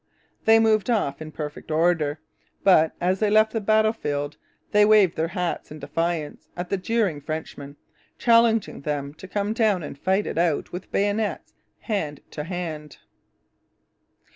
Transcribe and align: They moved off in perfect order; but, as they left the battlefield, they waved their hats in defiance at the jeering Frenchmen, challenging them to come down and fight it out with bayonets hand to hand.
They 0.45 0.57
moved 0.57 0.89
off 0.89 1.21
in 1.21 1.31
perfect 1.31 1.69
order; 1.69 2.19
but, 2.63 2.93
as 2.99 3.19
they 3.19 3.29
left 3.29 3.53
the 3.53 3.61
battlefield, 3.61 4.35
they 4.71 4.83
waved 4.83 5.15
their 5.15 5.27
hats 5.27 5.69
in 5.69 5.77
defiance 5.77 6.49
at 6.57 6.71
the 6.71 6.77
jeering 6.77 7.21
Frenchmen, 7.21 7.75
challenging 8.17 8.81
them 8.81 9.13
to 9.13 9.27
come 9.27 9.53
down 9.53 9.83
and 9.83 9.95
fight 9.95 10.25
it 10.25 10.39
out 10.39 10.71
with 10.71 10.91
bayonets 10.91 11.53
hand 11.81 12.19
to 12.31 12.45
hand. 12.45 12.97